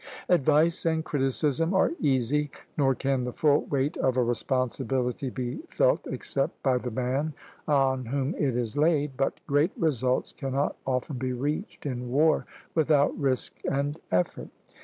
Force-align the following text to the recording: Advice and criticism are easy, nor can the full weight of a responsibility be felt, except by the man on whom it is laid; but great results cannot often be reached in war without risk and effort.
Advice 0.29 0.83
and 0.83 1.05
criticism 1.05 1.75
are 1.75 1.91
easy, 1.99 2.49
nor 2.75 2.95
can 2.95 3.23
the 3.23 3.31
full 3.31 3.65
weight 3.65 3.95
of 3.97 4.17
a 4.17 4.23
responsibility 4.23 5.29
be 5.29 5.57
felt, 5.69 6.07
except 6.07 6.63
by 6.63 6.79
the 6.79 6.89
man 6.89 7.35
on 7.67 8.07
whom 8.07 8.33
it 8.33 8.57
is 8.57 8.75
laid; 8.75 9.15
but 9.15 9.39
great 9.45 9.71
results 9.77 10.31
cannot 10.35 10.75
often 10.87 11.19
be 11.19 11.33
reached 11.33 11.85
in 11.85 12.09
war 12.09 12.47
without 12.73 13.15
risk 13.19 13.53
and 13.71 13.99
effort. 14.11 14.49